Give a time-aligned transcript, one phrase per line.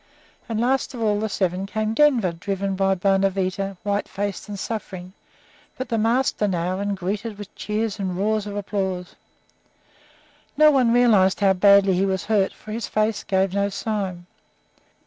[0.49, 5.13] And last of the seven came Denver, driven by Bonavita, white faced and suffering,
[5.77, 9.13] but the master now, and greeted with cheers and roars of applause.
[10.57, 14.25] No one realized how badly he was hurt, for his face gave no sign.